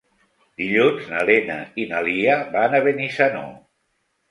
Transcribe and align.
Dilluns 0.61 1.09
na 1.11 1.19
Lena 1.31 1.59
i 1.83 1.85
na 1.93 2.03
Lia 2.09 2.39
van 2.57 2.75
a 2.75 2.83
Benissanó. 2.91 3.47